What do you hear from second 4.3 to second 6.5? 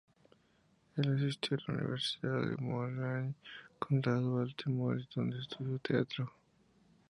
de Baltimore, donde estudió teatro.